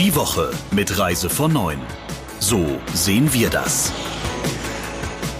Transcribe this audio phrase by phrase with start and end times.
[0.00, 1.78] Die Woche mit Reise von 9.
[2.38, 2.64] So
[2.94, 3.92] sehen wir das.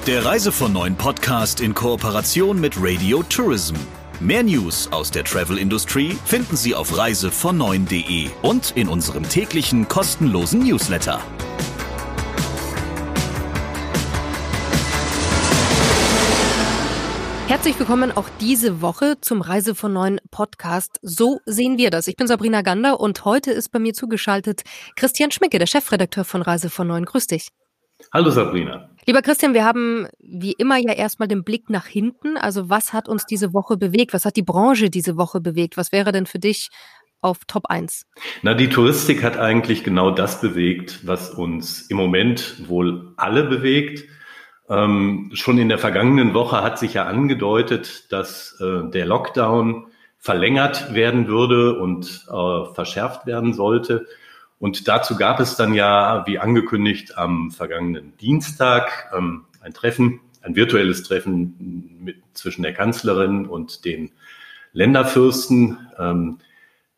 [0.06, 3.76] Der Reise von 9 Podcast in Kooperation mit Radio Tourism.
[4.20, 11.22] Mehr News aus der Travel-Industrie finden Sie auf reisevon9.de und in unserem täglichen kostenlosen Newsletter.
[17.50, 21.00] Herzlich willkommen auch diese Woche zum Reise von neuen Podcast.
[21.02, 22.06] So sehen wir das.
[22.06, 24.62] Ich bin Sabrina Gander und heute ist bei mir zugeschaltet
[24.94, 27.06] Christian Schmicke, der Chefredakteur von Reise von neuen.
[27.06, 27.48] Grüß dich.
[28.14, 28.90] Hallo Sabrina.
[29.04, 32.36] Lieber Christian, wir haben wie immer ja erstmal den Blick nach hinten.
[32.36, 34.14] Also was hat uns diese Woche bewegt?
[34.14, 35.76] Was hat die Branche diese Woche bewegt?
[35.76, 36.68] Was wäre denn für dich
[37.20, 38.06] auf Top 1?
[38.42, 44.04] Na, die Touristik hat eigentlich genau das bewegt, was uns im Moment wohl alle bewegt
[44.70, 50.94] ähm, schon in der vergangenen Woche hat sich ja angedeutet, dass äh, der Lockdown verlängert
[50.94, 54.06] werden würde und äh, verschärft werden sollte.
[54.60, 60.54] Und dazu gab es dann ja, wie angekündigt, am vergangenen Dienstag ähm, ein Treffen, ein
[60.54, 64.12] virtuelles Treffen mit, zwischen der Kanzlerin und den
[64.72, 66.38] Länderfürsten, ähm,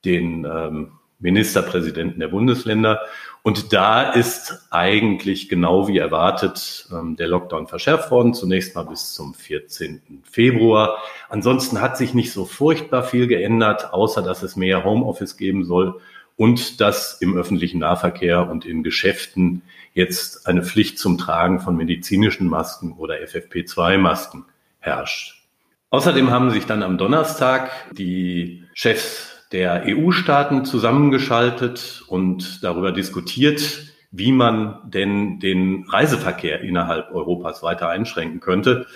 [0.05, 3.01] den ähm, Ministerpräsidenten der Bundesländer.
[3.45, 9.15] Und da ist eigentlich genau wie erwartet ähm, der Lockdown verschärft worden, zunächst mal bis
[9.15, 10.23] zum 14.
[10.23, 10.99] Februar.
[11.29, 16.01] Ansonsten hat sich nicht so furchtbar viel geändert, außer dass es mehr Homeoffice geben soll
[16.37, 22.47] und dass im öffentlichen Nahverkehr und in Geschäften jetzt eine Pflicht zum Tragen von medizinischen
[22.47, 24.45] Masken oder FFP2-Masken
[24.79, 25.43] herrscht.
[25.91, 34.33] Außerdem haben sich dann am Donnerstag die Chefs der EU-Staaten zusammengeschaltet und darüber diskutiert, wie
[34.33, 38.87] man denn den Reiseverkehr innerhalb Europas weiter einschränken könnte.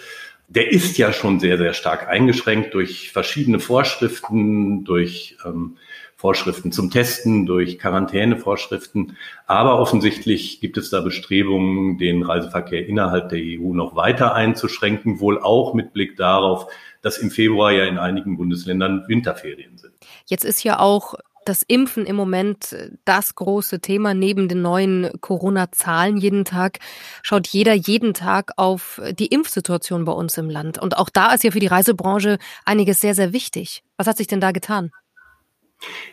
[0.48, 5.77] Der ist ja schon sehr, sehr stark eingeschränkt durch verschiedene Vorschriften, durch ähm,
[6.16, 9.16] Vorschriften zum Testen, durch Quarantänevorschriften.
[9.46, 15.38] Aber offensichtlich gibt es da Bestrebungen, den Reiseverkehr innerhalb der EU noch weiter einzuschränken, wohl
[15.38, 16.68] auch mit Blick darauf,
[17.06, 19.92] dass im Februar ja in einigen Bundesländern Winterferien sind.
[20.24, 24.12] Jetzt ist ja auch das Impfen im Moment das große Thema.
[24.12, 26.80] Neben den neuen Corona-Zahlen jeden Tag
[27.22, 30.78] schaut jeder jeden Tag auf die Impfsituation bei uns im Land.
[30.78, 33.84] Und auch da ist ja für die Reisebranche einiges sehr, sehr wichtig.
[33.96, 34.90] Was hat sich denn da getan?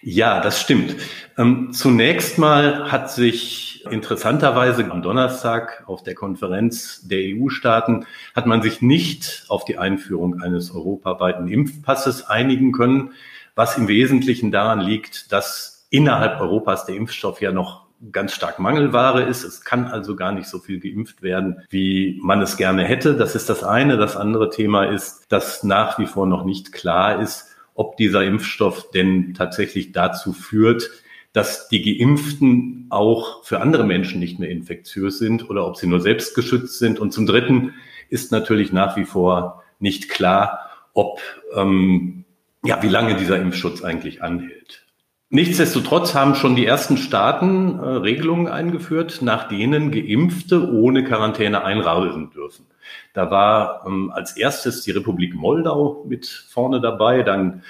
[0.01, 0.96] Ja, das stimmt.
[1.38, 8.62] Ähm, zunächst mal hat sich interessanterweise am Donnerstag auf der Konferenz der EU-Staaten hat man
[8.62, 13.12] sich nicht auf die Einführung eines europaweiten Impfpasses einigen können,
[13.56, 19.24] was im Wesentlichen daran liegt, dass innerhalb Europas der Impfstoff ja noch ganz stark Mangelware
[19.24, 19.44] ist.
[19.44, 23.16] Es kann also gar nicht so viel geimpft werden, wie man es gerne hätte.
[23.16, 23.97] Das ist das eine.
[23.97, 28.91] Das andere Thema ist, dass nach wie vor noch nicht klar ist, ob dieser Impfstoff
[28.91, 30.89] denn tatsächlich dazu führt,
[31.34, 36.00] dass die Geimpften auch für andere Menschen nicht mehr infektiös sind oder ob sie nur
[36.00, 37.00] selbst geschützt sind.
[37.00, 37.73] Und zum Dritten
[38.09, 41.19] ist natürlich nach wie vor nicht klar, ob
[41.56, 42.25] ähm,
[42.63, 44.85] ja wie lange dieser Impfschutz eigentlich anhält.
[45.29, 52.29] Nichtsdestotrotz haben schon die ersten Staaten äh, Regelungen eingeführt, nach denen Geimpfte ohne Quarantäne einreisen
[52.29, 52.67] dürfen.
[53.13, 57.63] Da war ähm, als erstes die Republik Moldau mit vorne dabei, dann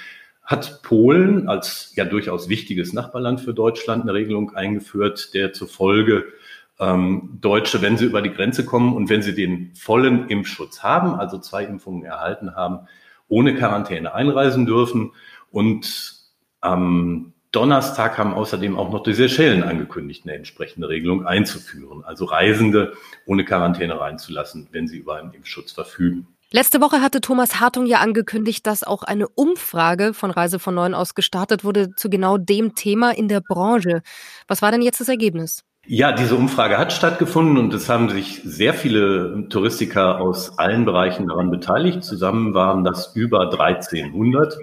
[0.44, 6.26] hat Polen als ja durchaus wichtiges Nachbarland für Deutschland eine Regelung eingeführt, der zufolge
[6.80, 11.16] ähm, Deutsche, wenn sie über die Grenze kommen und wenn sie den vollen Impfschutz haben,
[11.16, 12.88] also zwei Impfungen erhalten haben,
[13.28, 15.12] ohne Quarantäne einreisen dürfen.
[15.52, 16.16] Und
[16.62, 22.94] am Donnerstag haben außerdem auch noch die Seychellen angekündigt, eine entsprechende Regelung einzuführen, also Reisende
[23.26, 26.28] ohne Quarantäne reinzulassen, wenn sie über einen Impfschutz verfügen.
[26.52, 30.94] Letzte Woche hatte Thomas Hartung ja angekündigt, dass auch eine Umfrage von Reise von Neuen
[30.94, 34.02] aus gestartet wurde zu genau dem Thema in der Branche.
[34.48, 35.64] Was war denn jetzt das Ergebnis?
[35.86, 41.28] Ja, diese Umfrage hat stattgefunden und es haben sich sehr viele Touristiker aus allen Bereichen
[41.28, 42.04] daran beteiligt.
[42.04, 44.58] Zusammen waren das über 1300.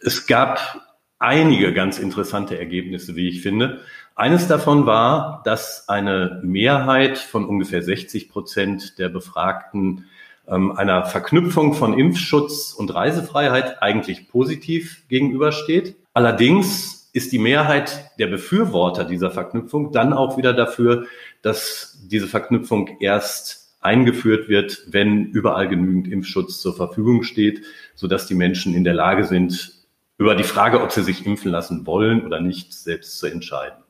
[0.00, 0.80] Es gab
[1.20, 3.80] einige ganz interessante Ergebnisse, wie ich finde.
[4.16, 10.06] Eines davon war, dass eine Mehrheit von ungefähr 60 Prozent der Befragten
[10.48, 15.94] ähm, einer Verknüpfung von Impfschutz und Reisefreiheit eigentlich positiv gegenübersteht.
[16.12, 21.06] Allerdings ist die Mehrheit der Befürworter dieser Verknüpfung dann auch wieder dafür,
[21.42, 27.62] dass diese Verknüpfung erst eingeführt wird, wenn überall genügend Impfschutz zur Verfügung steht,
[27.94, 29.79] sodass die Menschen in der Lage sind,
[30.20, 33.82] über die Frage, ob sie sich impfen lassen wollen oder nicht, selbst zu entscheiden.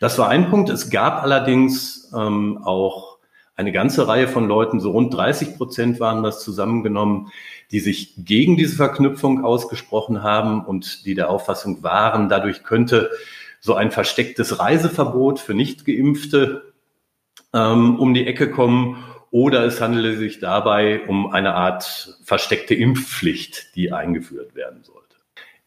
[0.00, 0.68] Das war ein Punkt.
[0.70, 3.18] Es gab allerdings ähm, auch
[3.54, 7.30] eine ganze Reihe von Leuten, so rund 30 Prozent waren das zusammengenommen,
[7.70, 13.10] die sich gegen diese Verknüpfung ausgesprochen haben und die der Auffassung waren, dadurch könnte
[13.60, 16.72] so ein verstecktes Reiseverbot für Nichtgeimpfte
[17.54, 23.76] ähm, um die Ecke kommen oder es handele sich dabei um eine Art versteckte Impfpflicht,
[23.76, 25.01] die eingeführt werden sollte.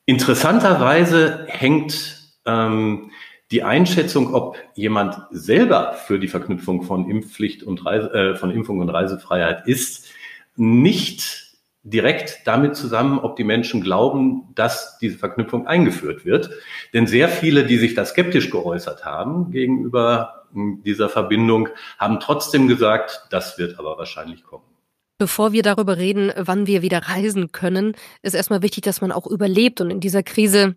[0.06, 3.12] Interessanterweise hängt ähm,
[3.52, 8.80] die Einschätzung, ob jemand selber für die Verknüpfung von Impfpflicht und Reise, äh, von Impfung
[8.80, 10.08] und Reisefreiheit ist,
[10.56, 11.46] nicht
[11.84, 16.50] direkt damit zusammen, ob die Menschen glauben, dass diese Verknüpfung eingeführt wird.
[16.94, 21.70] Denn sehr viele, die sich da skeptisch geäußert haben gegenüber hm, dieser Verbindung,
[22.00, 24.75] haben trotzdem gesagt, das wird aber wahrscheinlich kommen.
[25.18, 29.28] Bevor wir darüber reden, wann wir wieder reisen können, ist erstmal wichtig, dass man auch
[29.28, 30.76] überlebt und in dieser Krise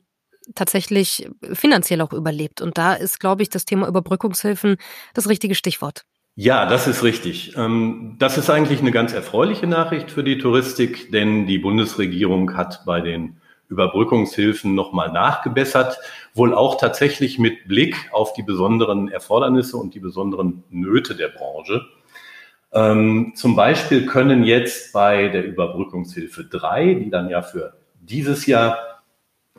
[0.54, 2.60] tatsächlich finanziell auch überlebt.
[2.60, 4.76] Und da ist, glaube ich, das Thema Überbrückungshilfen
[5.14, 6.04] das richtige Stichwort.
[6.36, 7.56] Ja, das ist richtig.
[7.56, 12.84] Ähm, das ist eigentlich eine ganz erfreuliche Nachricht für die Touristik, denn die Bundesregierung hat
[12.86, 13.38] bei den
[13.68, 15.98] Überbrückungshilfen nochmal nachgebessert,
[16.34, 21.86] wohl auch tatsächlich mit Blick auf die besonderen Erfordernisse und die besonderen Nöte der Branche.
[22.72, 28.78] Ähm, zum Beispiel können jetzt bei der Überbrückungshilfe 3, die dann ja für dieses Jahr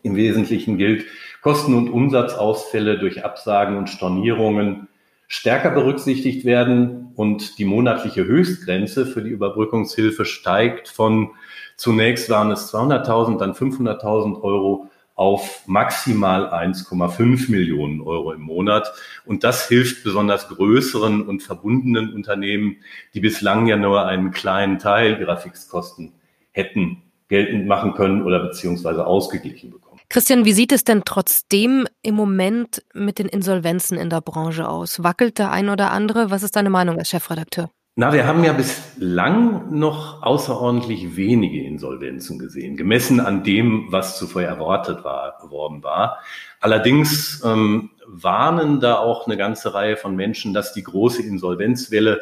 [0.04, 1.06] im Wesentlichen gilt,
[1.42, 4.88] Kosten- und Umsatzausfälle durch Absagen und Stornierungen
[5.28, 11.32] stärker berücksichtigt werden und die monatliche Höchstgrenze für die Überbrückungshilfe steigt von
[11.78, 14.90] zunächst waren es 200.000, dann 500.000 Euro
[15.20, 18.94] auf maximal 1,5 Millionen Euro im Monat.
[19.26, 22.78] Und das hilft besonders größeren und verbundenen Unternehmen,
[23.14, 26.14] die bislang ja nur einen kleinen Teil ihrer Fixkosten
[26.52, 30.00] hätten geltend machen können oder beziehungsweise ausgeglichen bekommen.
[30.08, 35.04] Christian, wie sieht es denn trotzdem im Moment mit den Insolvenzen in der Branche aus?
[35.04, 36.32] Wackelt der ein oder andere?
[36.32, 37.70] Was ist deine Meinung als Chefredakteur?
[38.00, 44.44] Na, wir haben ja bislang noch außerordentlich wenige Insolvenzen gesehen, gemessen an dem, was zuvor
[44.44, 46.20] erwartet war, worden war.
[46.62, 52.22] Allerdings ähm, warnen da auch eine ganze Reihe von Menschen, dass die große Insolvenzwelle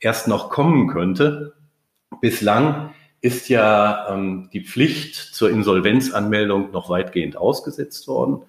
[0.00, 1.54] erst noch kommen könnte.
[2.20, 8.42] Bislang ist ja ähm, die Pflicht zur Insolvenzanmeldung noch weitgehend ausgesetzt worden.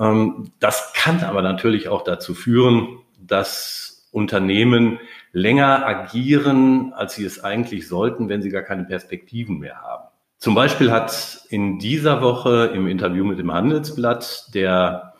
[0.00, 5.00] Ähm, das kann aber natürlich auch dazu führen, dass Unternehmen
[5.38, 10.08] länger agieren, als sie es eigentlich sollten, wenn sie gar keine Perspektiven mehr haben.
[10.38, 15.14] Zum Beispiel hat in dieser Woche im Interview mit dem Handelsblatt der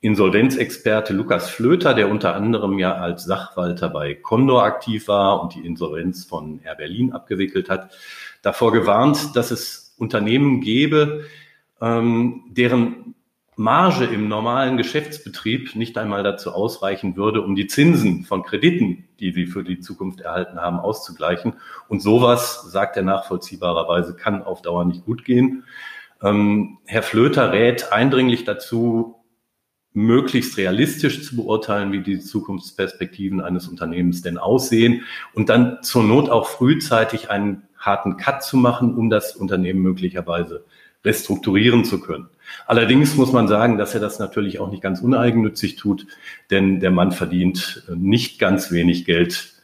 [0.00, 5.64] Insolvenzexperte Lukas Flöter, der unter anderem ja als Sachwalter bei Condor aktiv war und die
[5.64, 7.92] Insolvenz von Air Berlin abgewickelt hat,
[8.42, 11.24] davor gewarnt, dass es Unternehmen gäbe,
[11.80, 13.14] ähm, deren
[13.62, 19.32] Marge im normalen Geschäftsbetrieb nicht einmal dazu ausreichen würde, um die Zinsen von Krediten, die
[19.32, 21.54] sie für die Zukunft erhalten haben, auszugleichen.
[21.88, 25.64] Und sowas, sagt er nachvollziehbarerweise, kann auf Dauer nicht gut gehen.
[26.20, 29.22] Ähm, Herr Flöter rät eindringlich dazu,
[29.92, 35.02] möglichst realistisch zu beurteilen, wie die Zukunftsperspektiven eines Unternehmens denn aussehen
[35.34, 40.64] und dann zur Not auch frühzeitig einen harten Cut zu machen, um das Unternehmen möglicherweise
[41.04, 42.28] restrukturieren zu können.
[42.66, 46.06] Allerdings muss man sagen, dass er das natürlich auch nicht ganz uneigennützig tut,
[46.50, 49.54] denn der Mann verdient nicht ganz wenig Geld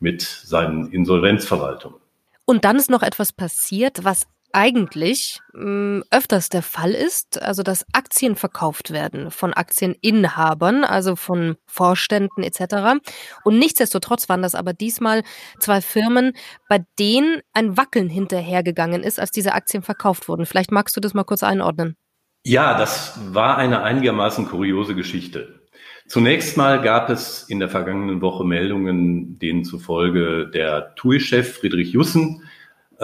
[0.00, 1.98] mit seinen Insolvenzverwaltungen.
[2.44, 7.62] Und dann ist noch etwas passiert, was eigentlich mh, hm, öfters der Fall ist, also
[7.62, 13.00] dass Aktien verkauft werden von Aktieninhabern, also von Vorständen etc.
[13.44, 15.22] Und nichtsdestotrotz waren das aber diesmal
[15.60, 16.32] zwei Firmen,
[16.68, 20.46] bei denen ein Wackeln hinterhergegangen ist, als diese Aktien verkauft wurden.
[20.46, 21.96] Vielleicht magst du das mal kurz einordnen.
[22.44, 25.60] Ja, das war eine einigermaßen kuriose Geschichte.
[26.06, 32.44] Zunächst mal gab es in der vergangenen Woche Meldungen, denen zufolge der TUI-Chef Friedrich Jussen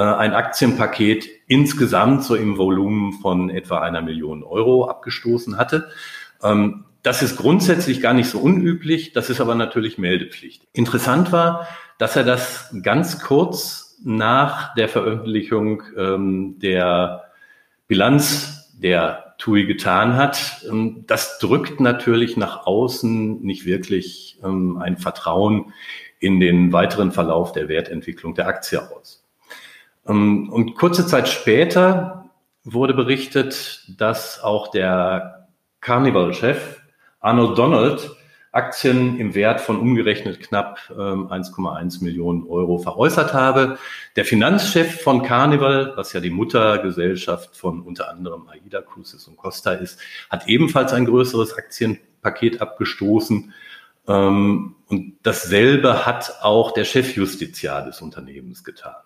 [0.01, 5.91] ein Aktienpaket insgesamt so im Volumen von etwa einer Million Euro abgestoßen hatte.
[6.43, 10.63] Ähm, das ist grundsätzlich gar nicht so unüblich, das ist aber natürlich Meldepflicht.
[10.73, 11.67] Interessant war,
[11.99, 17.25] dass er das ganz kurz nach der Veröffentlichung ähm, der
[17.89, 20.65] Bilanz der TUI getan hat.
[20.69, 25.73] Ähm, das drückt natürlich nach außen nicht wirklich ein Vertrauen
[26.19, 29.22] in den weiteren Verlauf der Wertentwicklung der Aktie aus.
[30.07, 32.31] Ähm, und kurze Zeit später
[32.65, 35.49] wurde berichtet, dass auch der
[35.81, 36.81] Carnival-Chef
[37.21, 38.17] Arnold Donald
[38.53, 43.79] Aktien im Wert von umgerechnet knapp 1,1 ähm, Millionen Euro veräußert habe.
[44.15, 49.73] Der Finanzchef von Carnival, was ja die Muttergesellschaft von unter anderem Aida Cruises und Costa
[49.73, 53.55] ist, hat ebenfalls ein größeres Aktienpaket abgestoßen.
[54.07, 58.97] Ähm, und dasselbe hat auch der Chefjustiziar des Unternehmens getan.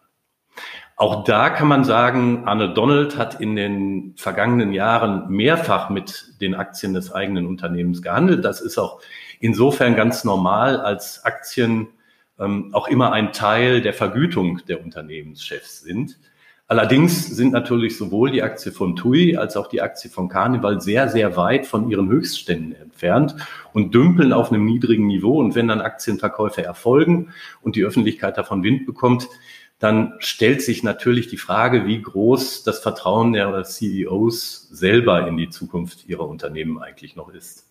[0.99, 6.55] Auch da kann man sagen, Arne Donald hat in den vergangenen Jahren mehrfach mit den
[6.55, 8.47] Aktien des eigenen Unternehmens gehandelt.
[8.47, 9.03] Das ist auch
[9.38, 11.88] insofern ganz normal, als Aktien
[12.38, 16.19] ähm, auch immer ein Teil der Vergütung der Unternehmenschefs sind.
[16.67, 21.09] Allerdings sind natürlich sowohl die Aktie von TUI als auch die Aktie von Carnival sehr,
[21.09, 23.37] sehr weit von ihren Höchstständen entfernt
[23.73, 25.38] und dümpeln auf einem niedrigen Niveau.
[25.38, 29.29] Und wenn dann Aktienverkäufe erfolgen und die Öffentlichkeit davon Wind bekommt,
[29.78, 35.50] dann stellt sich natürlich die Frage, wie groß das Vertrauen der CEOs selber in die
[35.50, 37.64] Zukunft ihrer Unternehmen eigentlich noch ist.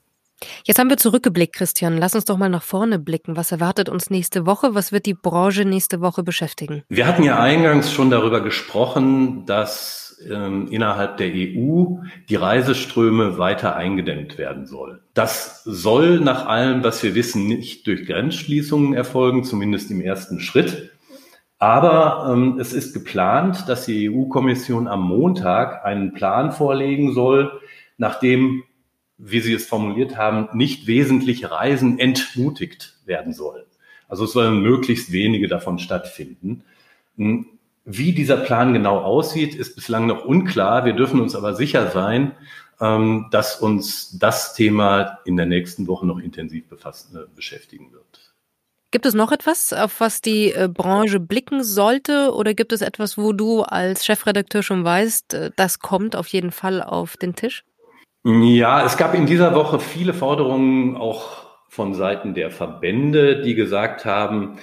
[0.65, 1.97] Jetzt haben wir zurückgeblickt, Christian.
[1.97, 3.37] Lass uns doch mal nach vorne blicken.
[3.37, 4.75] Was erwartet uns nächste Woche?
[4.75, 6.83] Was wird die Branche nächste Woche beschäftigen?
[6.89, 11.97] Wir hatten ja eingangs schon darüber gesprochen, dass ähm, innerhalb der EU
[12.29, 14.99] die Reiseströme weiter eingedämmt werden sollen.
[15.13, 20.91] Das soll nach allem, was wir wissen, nicht durch Grenzschließungen erfolgen, zumindest im ersten Schritt.
[21.57, 27.59] Aber ähm, es ist geplant, dass die EU-Kommission am Montag einen Plan vorlegen soll,
[27.97, 28.63] nachdem
[29.17, 33.63] wie Sie es formuliert haben, nicht wesentliche Reisen entmutigt werden sollen.
[34.07, 36.63] Also es sollen möglichst wenige davon stattfinden.
[37.17, 37.47] Hm,
[37.85, 40.85] wie dieser Plan genau aussieht, ist bislang noch unklar.
[40.85, 42.33] Wir dürfen uns aber sicher sein,
[42.81, 48.34] ähm, dass uns das Thema in der nächsten Woche noch intensiv befassen, äh, beschäftigen wird.
[48.95, 52.33] Gibt es noch etwas, auf was die äh, Branche blicken sollte?
[52.33, 56.51] Oder gibt es etwas, wo du als Chefredakteur schon weißt, äh, das kommt auf jeden
[56.51, 57.65] Fall auf den Tisch?
[58.23, 64.05] Ja, es gab in dieser Woche viele Forderungen auch von Seiten der Verbände, die gesagt
[64.05, 64.59] haben,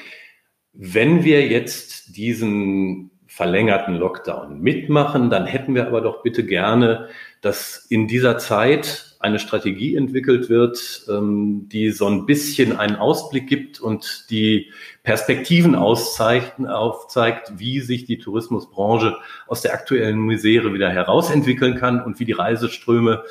[0.72, 7.10] wenn wir jetzt diesen verlängerten Lockdown mitmachen, dann hätten wir aber doch bitte gerne,
[7.42, 13.46] dass in dieser Zeit eine Strategie entwickelt wird, ähm, die so ein bisschen einen Ausblick
[13.46, 14.72] gibt und die
[15.04, 22.24] Perspektiven aufzeigt, wie sich die Tourismusbranche aus der aktuellen Misere wieder herausentwickeln kann und wie
[22.24, 23.22] die Reiseströme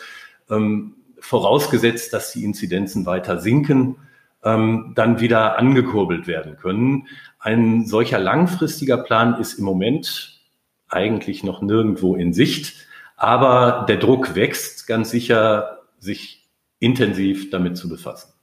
[0.50, 3.98] ähm, vorausgesetzt, dass die Inzidenzen weiter sinken,
[4.43, 7.07] ähm, dann wieder angekurbelt werden können.
[7.38, 10.39] Ein solcher langfristiger Plan ist im Moment
[10.88, 17.88] eigentlich noch nirgendwo in Sicht, aber der Druck wächst ganz sicher, sich intensiv damit zu
[17.88, 18.34] befassen.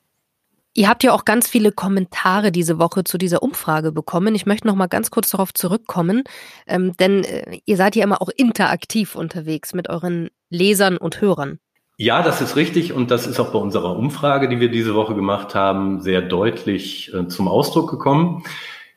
[0.74, 4.34] Ihr habt ja auch ganz viele Kommentare diese Woche zu dieser Umfrage bekommen.
[4.36, 6.22] Ich möchte noch mal ganz kurz darauf zurückkommen,
[6.68, 11.58] ähm, denn äh, ihr seid ja immer auch interaktiv unterwegs mit euren Lesern und Hörern.
[11.96, 15.16] Ja, das ist richtig und das ist auch bei unserer Umfrage, die wir diese Woche
[15.16, 18.44] gemacht haben, sehr deutlich äh, zum Ausdruck gekommen.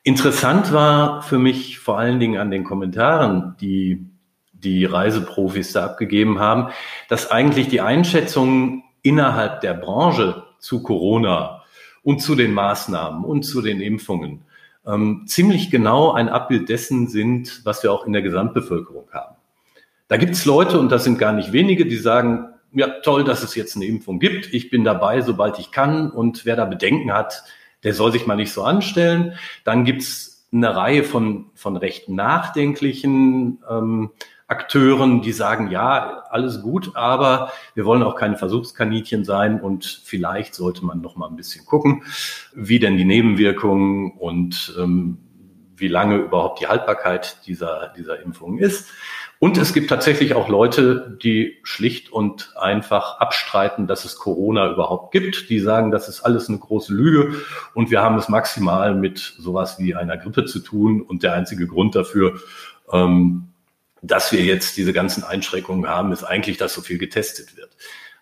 [0.04, 4.08] Interessant war für mich vor allen Dingen an den Kommentaren, die
[4.64, 6.72] die Reiseprofis da abgegeben haben,
[7.10, 11.64] dass eigentlich die Einschätzungen innerhalb der Branche zu Corona
[12.04, 14.42] und zu den Maßnahmen und zu den Impfungen
[14.86, 19.36] ähm, ziemlich genau ein Abbild dessen sind, was wir auch in der Gesamtbevölkerung haben.
[20.08, 23.44] Da gibt es Leute, und das sind gar nicht wenige, die sagen, ja, toll, dass
[23.44, 24.54] es jetzt eine Impfung gibt.
[24.54, 26.10] Ich bin dabei, sobald ich kann.
[26.10, 27.44] Und wer da Bedenken hat,
[27.84, 29.34] der soll sich mal nicht so anstellen.
[29.64, 34.12] Dann gibt's eine Reihe von, von recht nachdenklichen ähm,
[34.52, 40.56] Akteuren, die sagen, ja, alles gut, aber wir wollen auch keine Versuchskaninchen sein und vielleicht
[40.56, 42.04] sollte man noch mal ein bisschen gucken,
[42.54, 45.20] wie denn die Nebenwirkungen und ähm,
[45.78, 48.90] wie lange überhaupt die Haltbarkeit dieser, dieser Impfung ist.
[49.40, 55.12] Und es gibt tatsächlich auch Leute, die schlicht und einfach abstreiten, dass es Corona überhaupt
[55.12, 55.50] gibt.
[55.50, 57.34] Die sagen, das ist alles eine große Lüge
[57.74, 61.02] und wir haben es maximal mit sowas wie einer Grippe zu tun.
[61.02, 62.40] Und der einzige Grund dafür,
[62.92, 63.51] ähm,
[64.02, 67.70] dass wir jetzt diese ganzen Einschränkungen haben, ist eigentlich, dass so viel getestet wird.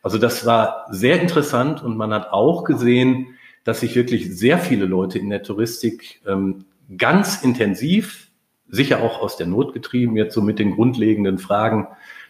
[0.02, 4.86] Also das war sehr interessant und man hat auch gesehen, dass sich wirklich sehr viele
[4.86, 6.66] Leute in der Touristik ähm,
[6.98, 8.30] ganz intensiv
[8.68, 11.88] sicher auch aus der Not getrieben, jetzt so mit den grundlegenden Fragen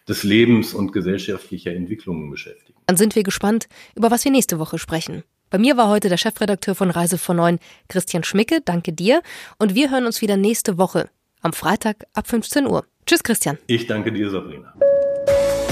[0.07, 2.79] des Lebens und gesellschaftlicher Entwicklungen beschäftigen.
[2.87, 5.23] Dann sind wir gespannt, über was wir nächste Woche sprechen.
[5.49, 8.61] Bei mir war heute der Chefredakteur von Reise von Neun, Christian Schmicke.
[8.63, 9.21] Danke dir.
[9.57, 11.09] Und wir hören uns wieder nächste Woche
[11.41, 12.85] am Freitag ab 15 Uhr.
[13.05, 13.57] Tschüss, Christian.
[13.67, 14.73] Ich danke dir, Sabrina.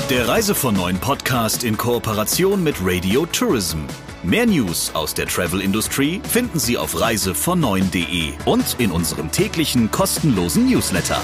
[0.10, 3.80] Der Reise von Neun Podcast in Kooperation mit Radio Tourism.
[4.24, 10.70] Mehr News aus der Travel Industry finden Sie auf reisevon9.de und in unserem täglichen kostenlosen
[10.70, 11.20] Newsletter.